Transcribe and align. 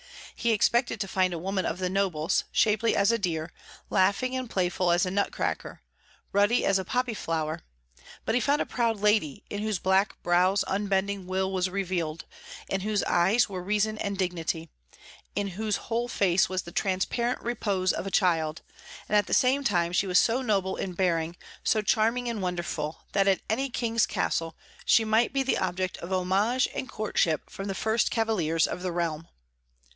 He 0.35 0.51
expected 0.53 0.99
to 1.01 1.07
find 1.07 1.31
a 1.31 1.37
woman 1.37 1.63
of 1.67 1.77
the 1.77 1.91
nobles, 1.91 2.45
shapely 2.51 2.95
as 2.95 3.11
a 3.11 3.19
deer, 3.19 3.53
laughing 3.91 4.35
and 4.35 4.49
playful 4.49 4.89
as 4.89 5.05
a 5.05 5.11
nutcracker, 5.11 5.83
ruddy 6.33 6.65
as 6.65 6.79
a 6.79 6.83
poppy 6.83 7.13
flower; 7.13 7.61
but 8.25 8.33
he 8.33 8.41
found 8.41 8.59
a 8.59 8.65
proud 8.65 8.99
lady, 8.99 9.43
in 9.51 9.61
whose 9.61 9.77
black 9.77 10.19
brows 10.23 10.63
unbending 10.67 11.27
will 11.27 11.53
was 11.53 11.69
revealed, 11.69 12.25
in 12.67 12.81
whose 12.81 13.03
eyes 13.03 13.47
were 13.47 13.61
reason 13.61 13.99
and 13.99 14.17
dignity, 14.17 14.71
in 15.35 15.49
whose 15.49 15.75
whole 15.75 16.07
face 16.07 16.49
was 16.49 16.63
the 16.63 16.71
transparent 16.71 17.39
repose 17.43 17.93
of 17.93 18.07
a 18.07 18.11
child; 18.11 18.63
and 19.07 19.15
at 19.15 19.27
the 19.27 19.35
same 19.35 19.63
time 19.63 19.91
she 19.91 20.07
was 20.07 20.17
so 20.17 20.41
noble 20.41 20.75
in 20.77 20.93
bearing, 20.93 21.35
so 21.63 21.83
charming 21.83 22.27
and 22.27 22.41
wonderful, 22.41 23.05
that 23.11 23.27
at 23.27 23.41
any 23.47 23.69
king's 23.69 24.07
castle 24.07 24.57
she 24.83 25.05
might 25.05 25.31
be 25.31 25.43
the 25.43 25.59
object 25.59 25.97
of 25.97 26.11
homage 26.11 26.67
and 26.73 26.89
courtship 26.89 27.47
from 27.51 27.67
the 27.67 27.75
first 27.75 28.09
cavaliers 28.09 28.65
of 28.65 28.81
the 28.81 28.91
realm. 28.91 29.27